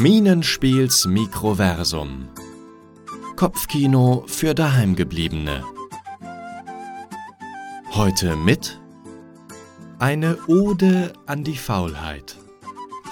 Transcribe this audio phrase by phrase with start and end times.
[0.00, 2.30] Minenspiels Mikroversum.
[3.36, 5.62] Kopfkino für Daheimgebliebene.
[7.92, 8.80] Heute mit
[9.98, 12.38] Eine Ode an die Faulheit.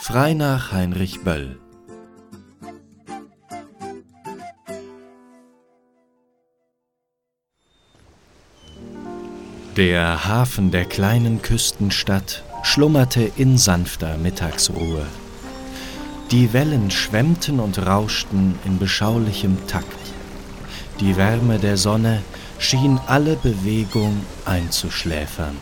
[0.00, 1.60] Frei nach Heinrich Böll.
[9.76, 15.04] Der Hafen der kleinen Küstenstadt schlummerte in sanfter Mittagsruhe.
[16.30, 19.86] Die Wellen schwemmten und rauschten in beschaulichem Takt.
[21.00, 22.22] Die Wärme der Sonne
[22.58, 25.56] schien alle Bewegung einzuschläfern.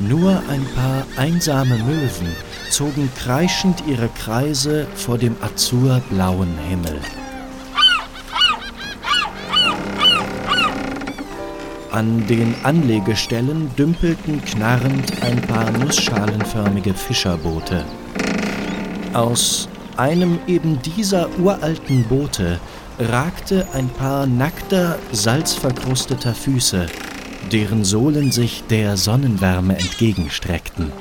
[0.00, 2.34] Nur ein paar einsame Möwen
[2.70, 6.98] zogen kreischend ihre Kreise vor dem azurblauen Himmel.
[11.90, 17.84] An den Anlegestellen dümpelten knarrend ein paar nussschalenförmige Fischerboote.
[19.12, 22.60] Aus einem eben dieser uralten Boote
[22.98, 26.86] ragte ein paar nackter, salzverkrusteter Füße,
[27.52, 30.92] deren Sohlen sich der Sonnenwärme entgegenstreckten.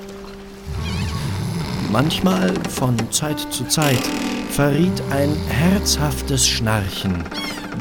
[1.92, 4.02] Manchmal, von Zeit zu Zeit,
[4.50, 7.24] verriet ein herzhaftes Schnarchen,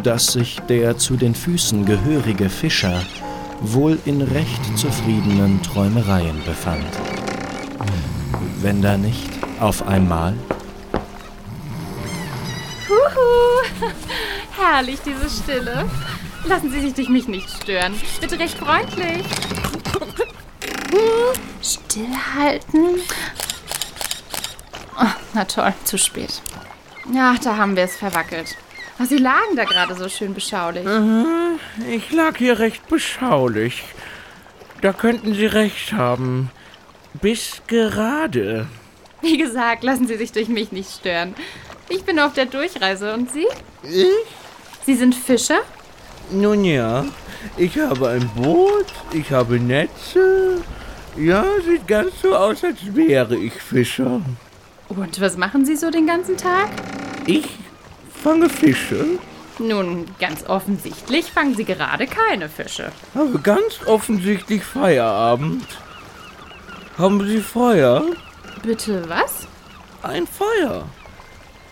[0.02, 3.02] dass sich der zu den Füßen gehörige Fischer
[3.60, 6.84] wohl in recht zufriedenen Träumereien befand.
[8.60, 9.33] Wenn da nicht
[9.64, 10.34] auf einmal
[12.86, 13.88] Huhu,
[14.60, 15.88] herrlich diese Stille.
[16.44, 17.94] Lassen Sie sich durch mich nicht stören.
[18.20, 19.24] Bitte recht freundlich.
[20.90, 23.00] Hm, Stillhalten.
[25.00, 26.42] Oh, na toll, zu spät.
[27.16, 28.56] Ach, da haben wir es verwackelt.
[28.98, 30.86] Ach, Sie lagen da gerade so schön beschaulich.
[31.90, 33.82] Ich lag hier recht beschaulich.
[34.82, 36.50] Da könnten Sie recht haben.
[37.14, 38.66] Bis gerade.
[39.30, 41.34] Wie gesagt, lassen Sie sich durch mich nicht stören.
[41.88, 43.46] Ich bin auf der Durchreise und Sie?
[43.82, 44.06] Ich?
[44.84, 45.60] Sie sind Fischer?
[46.30, 47.04] Nun ja,
[47.56, 50.62] ich habe ein Boot, ich habe Netze.
[51.16, 54.20] Ja, sieht ganz so aus, als wäre ich Fischer.
[54.88, 56.68] Und was machen Sie so den ganzen Tag?
[57.26, 57.46] Ich
[58.22, 59.04] fange Fische,
[59.58, 62.90] Nun, ganz offensichtlich fangen Sie gerade keine Fische.
[63.14, 65.64] habe ganz offensichtlich Feierabend.
[66.98, 68.04] Haben Sie Feuer?
[68.64, 69.46] Bitte was?
[70.02, 70.88] Ein Feuer.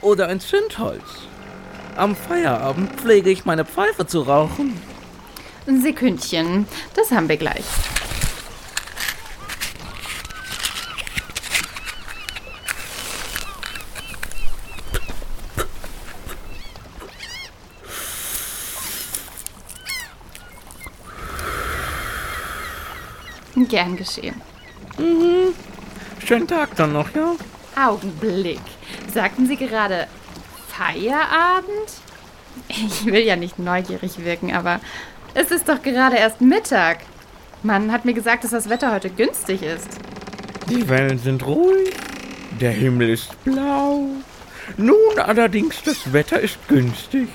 [0.03, 1.03] Oder ein Zündholz.
[1.97, 4.79] Am Feierabend pflege ich meine Pfeife zu rauchen.
[5.67, 7.65] Ein Sekündchen, das haben wir gleich.
[23.67, 24.43] Gern geschehen.
[26.27, 27.35] Schönen Tag dann noch, ja?
[27.77, 28.61] Augenblick.
[29.13, 30.07] Sagten Sie gerade
[30.69, 31.69] Feierabend?
[32.69, 34.81] Ich will ja nicht neugierig wirken, aber
[35.35, 36.99] es ist doch gerade erst Mittag.
[37.63, 39.89] Man hat mir gesagt, dass das Wetter heute günstig ist.
[40.69, 41.93] Die Wellen sind ruhig,
[42.61, 44.07] der Himmel ist blau.
[44.77, 47.29] Nun allerdings, das Wetter ist günstig.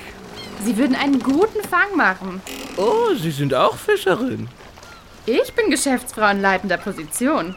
[0.64, 2.40] Sie würden einen guten Fang machen.
[2.76, 4.48] Oh, Sie sind auch Fischerin.
[5.26, 7.54] Ich bin Geschäftsfrau in leitender Position.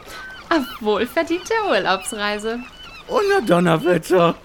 [0.52, 2.60] Auf wohlverdiente Urlaubsreise.
[3.08, 4.34] Oh, na Donnerwetter.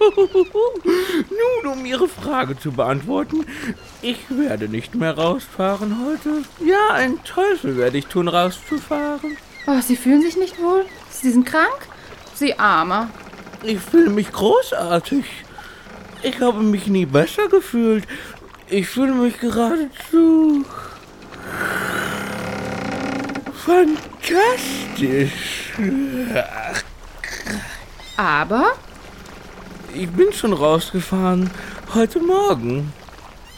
[1.60, 3.44] Nun, um Ihre Frage zu beantworten,
[4.00, 6.44] ich werde nicht mehr rausfahren heute.
[6.66, 9.36] Ja, ein Teufel werde ich tun, rauszufahren.
[9.66, 10.86] Oh, Sie fühlen sich nicht wohl?
[11.10, 11.86] Sie sind krank?
[12.32, 13.10] Sie Armer.
[13.62, 15.26] Ich fühle mich großartig.
[16.22, 18.04] Ich habe mich nie besser gefühlt.
[18.70, 20.64] Ich fühle mich geradezu
[23.68, 25.32] fantastisch.
[28.16, 28.72] Aber?
[29.94, 31.50] Ich bin schon rausgefahren.
[31.94, 32.92] Heute Morgen.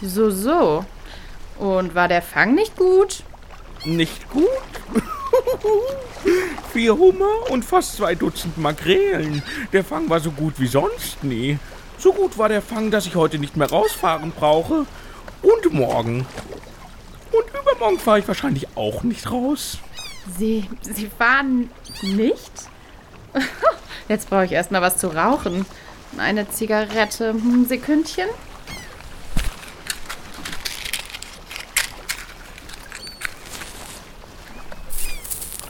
[0.03, 0.84] So, so.
[1.59, 3.22] Und war der Fang nicht gut?
[3.84, 4.49] Nicht gut?
[6.72, 9.43] Vier Hummer und fast zwei Dutzend Makrelen.
[9.73, 11.58] Der Fang war so gut wie sonst nie.
[11.99, 14.87] So gut war der Fang, dass ich heute nicht mehr rausfahren brauche.
[15.43, 16.26] Und morgen.
[17.32, 19.79] Und übermorgen fahre ich wahrscheinlich auch nicht raus.
[20.38, 21.71] Sie, Sie fahren
[22.03, 22.53] nicht?
[24.09, 25.67] Jetzt brauche ich erstmal was zu rauchen.
[26.19, 27.32] Eine Zigarette.
[27.32, 28.29] Hm, Sekündchen.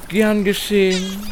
[0.08, 1.22] Gern geschehen.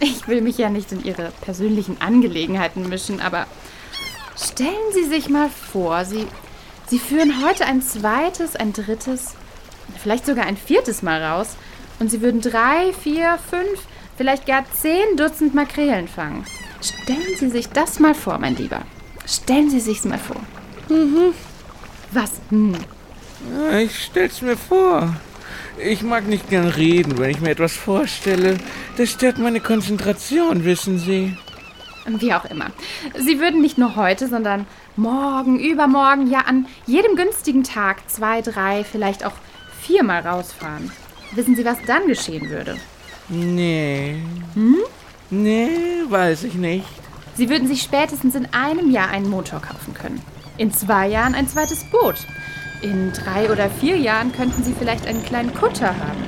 [0.00, 3.46] Ich will mich ja nicht in Ihre persönlichen Angelegenheiten mischen, aber
[4.36, 6.26] stellen Sie sich mal vor, Sie,
[6.88, 9.34] Sie führen heute ein zweites, ein drittes,
[10.00, 11.56] vielleicht sogar ein viertes Mal raus
[11.98, 13.80] und Sie würden drei, vier, fünf,
[14.16, 16.44] vielleicht gar zehn Dutzend Makrelen fangen.
[16.80, 18.82] Stellen Sie sich das mal vor, mein Lieber.
[19.26, 20.40] Stellen Sie sich's mal vor.
[20.88, 21.34] Mhm.
[22.12, 22.32] Was?
[22.50, 22.74] Hm.
[23.52, 25.16] Ja, ich stell's mir vor.
[25.78, 28.58] Ich mag nicht gern reden, wenn ich mir etwas vorstelle.
[28.96, 31.36] Das stört meine Konzentration, wissen Sie.
[32.08, 32.66] Wie auch immer.
[33.18, 34.66] Sie würden nicht nur heute, sondern
[34.96, 39.34] morgen, übermorgen, ja an jedem günstigen Tag zwei, drei, vielleicht auch
[39.80, 40.90] viermal rausfahren.
[41.32, 42.76] Wissen Sie, was dann geschehen würde?
[43.28, 44.16] Nee.
[44.54, 44.78] Hm?
[45.30, 45.68] Nee,
[46.08, 46.86] weiß ich nicht.
[47.34, 50.22] Sie würden sich spätestens in einem Jahr einen Motor kaufen können.
[50.56, 52.26] In zwei Jahren ein zweites Boot.
[52.82, 56.22] In drei oder vier Jahren könnten Sie vielleicht einen kleinen Kutter haben.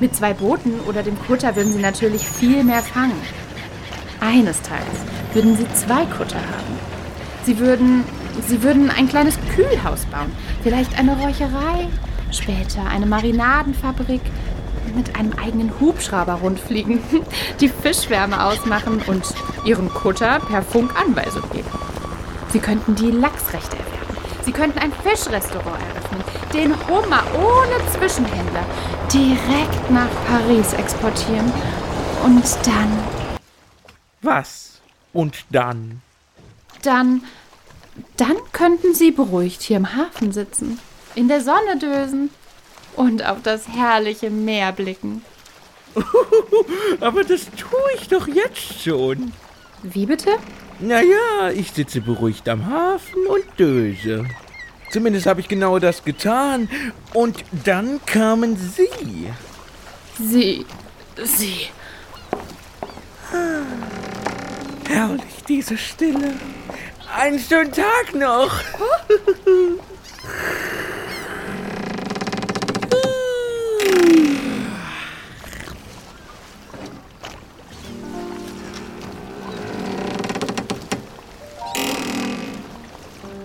[0.00, 3.20] Mit zwei Booten oder dem Kutter würden Sie natürlich viel mehr fangen.
[4.24, 4.84] Eines Tages
[5.34, 6.78] würden Sie zwei Kutter haben.
[7.44, 8.04] Sie würden,
[8.48, 10.32] Sie würden ein kleines Kühlhaus bauen,
[10.62, 11.88] vielleicht eine Räucherei,
[12.30, 14.22] später eine Marinadenfabrik,
[14.96, 17.00] mit einem eigenen Hubschrauber rundfliegen,
[17.60, 19.24] die Fischwärme ausmachen und
[19.66, 21.68] ihren Kutter per Funk Anweisung geben.
[22.48, 24.16] Sie könnten die Lachsrechte erwerben.
[24.42, 26.24] Sie könnten ein Fischrestaurant eröffnen,
[26.54, 28.64] den Hummer ohne Zwischenhändler
[29.12, 31.52] direkt nach Paris exportieren
[32.24, 33.23] und dann.
[34.24, 34.80] Was?
[35.12, 36.00] Und dann?
[36.82, 37.22] Dann.
[38.16, 40.80] Dann könnten Sie beruhigt hier im Hafen sitzen,
[41.14, 42.30] in der Sonne dösen
[42.96, 45.22] und auf das herrliche Meer blicken.
[47.00, 49.32] Aber das tue ich doch jetzt schon.
[49.82, 50.30] Wie bitte?
[50.80, 54.24] Naja, ich sitze beruhigt am Hafen und döse.
[54.90, 56.68] Zumindest habe ich genau das getan.
[57.12, 59.28] Und dann kamen Sie.
[60.18, 60.66] Sie.
[61.22, 61.68] Sie.
[64.88, 66.34] Herrlich, diese Stille.
[67.16, 68.52] Einen schönen Tag noch.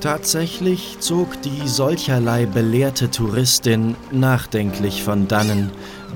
[0.02, 5.72] Tatsächlich zog die solcherlei belehrte Touristin nachdenklich von dannen,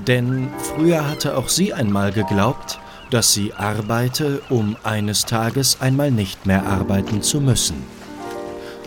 [0.08, 6.46] denn früher hatte auch sie einmal geglaubt, dass sie arbeite, um eines Tages einmal nicht
[6.46, 7.84] mehr arbeiten zu müssen.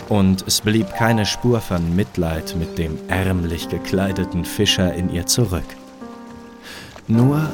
[0.09, 5.65] Und es blieb keine Spur von Mitleid mit dem ärmlich gekleideten Fischer in ihr zurück.
[7.09, 7.51] Nur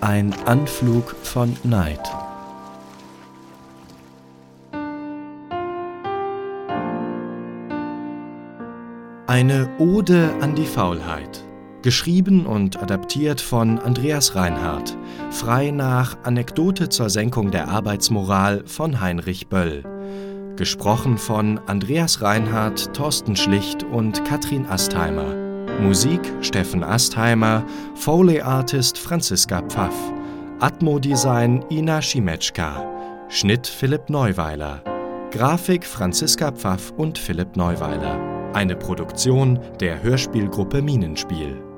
[0.00, 2.00] ein Anflug von Neid.
[9.28, 11.44] Eine Ode an die Faulheit.
[11.82, 14.96] Geschrieben und adaptiert von Andreas Reinhardt.
[15.30, 19.82] Frei nach Anekdote zur Senkung der Arbeitsmoral von Heinrich Böll.
[20.54, 25.34] Gesprochen von Andreas Reinhardt, Thorsten Schlicht und Katrin Astheimer.
[25.80, 27.64] Musik Steffen Astheimer,
[27.96, 29.94] Foley Artist Franziska Pfaff.
[30.60, 33.26] Atmo-Design Ina Schimetschka.
[33.28, 34.84] Schnitt Philipp Neuweiler.
[35.32, 38.52] Grafik Franziska Pfaff und Philipp Neuweiler.
[38.54, 41.71] Eine Produktion der Hörspielgruppe Minenspiel.